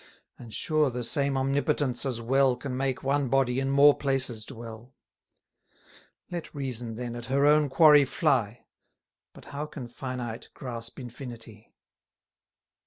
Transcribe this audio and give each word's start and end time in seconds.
And 0.39 0.51
sure 0.51 0.89
the 0.89 1.03
same 1.03 1.37
Omnipotence 1.37 2.07
as 2.07 2.19
well 2.21 2.55
Can 2.55 2.75
make 2.75 3.03
one 3.03 3.29
body 3.29 3.59
in 3.59 3.69
more 3.69 3.95
places 3.95 4.43
dwell. 4.43 4.95
Let 6.31 6.55
reason, 6.55 6.95
then, 6.95 7.15
at 7.15 7.25
her 7.25 7.45
own 7.45 7.69
quarry 7.69 8.05
fly, 8.05 8.65
But 9.31 9.45
how 9.53 9.67
can 9.67 9.87
finite 9.87 10.49
grasp 10.55 10.99
infinity? 10.99 11.75